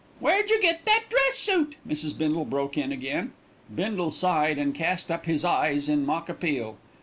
[0.19, 2.17] "Where'd you get that dress suit?" Mrs.
[2.17, 3.33] Bindle broke in again.
[3.75, 6.77] Bindle sighed, and cast up his eyes in mock appeal.